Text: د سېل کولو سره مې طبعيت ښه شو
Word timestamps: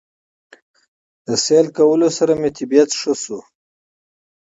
د 1.25 1.27
سېل 1.45 1.67
کولو 1.77 2.07
سره 2.17 2.33
مې 2.41 2.49
طبعيت 2.57 2.89
ښه 2.99 3.13
شو 3.21 3.39